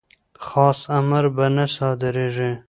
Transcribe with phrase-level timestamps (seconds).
[0.45, 2.51] خاص امر به نه صادریږي.